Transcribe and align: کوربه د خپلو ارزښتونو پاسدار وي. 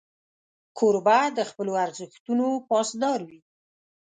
کوربه 0.77 1.19
د 1.37 1.39
خپلو 1.49 1.73
ارزښتونو 1.85 2.47
پاسدار 2.69 3.19
وي. 3.29 3.39